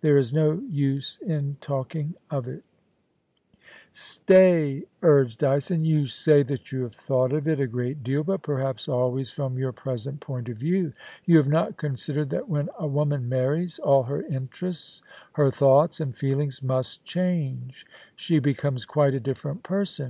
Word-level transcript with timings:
There 0.00 0.16
is 0.16 0.32
no 0.32 0.52
use 0.70 1.18
in 1.18 1.58
talking 1.60 2.14
of 2.30 2.48
it' 2.48 2.64
d6 2.64 3.60
FOLIC 3.60 3.60
Y 3.60 3.60
AND 3.60 3.66
PASSION. 3.66 3.92
* 3.92 3.92
Stay!' 4.72 4.82
urged 5.02 5.38
Dyson. 5.40 5.84
* 5.84 5.84
You 5.84 6.06
say 6.06 6.42
that 6.44 6.72
you 6.72 6.80
have 6.84 6.94
thought 6.94 7.34
of 7.34 7.46
it 7.46 7.60
a 7.60 7.66
great 7.66 8.02
deal, 8.02 8.24
but 8.24 8.40
perhaps 8.40 8.88
always 8.88 9.30
from 9.30 9.58
your 9.58 9.72
present 9.72 10.20
point 10.20 10.48
of 10.48 10.56
view. 10.56 10.94
You 11.26 11.36
have 11.36 11.48
not 11.50 11.76
considered 11.76 12.30
that 12.30 12.48
when 12.48 12.70
a 12.78 12.86
woman 12.86 13.28
marries, 13.28 13.78
all 13.80 14.04
her 14.04 14.22
interests, 14.22 15.02
her 15.34 15.50
thoughts, 15.50 16.00
and 16.00 16.16
feelings 16.16 16.62
must 16.62 17.04
change. 17.04 17.84
She 18.14 18.38
becomes 18.38 18.86
quite 18.86 19.12
a 19.12 19.20
different 19.20 19.62
person. 19.62 20.04